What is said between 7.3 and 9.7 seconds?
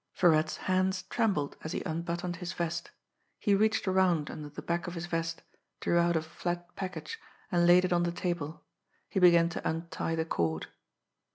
and laid it on the table. He began to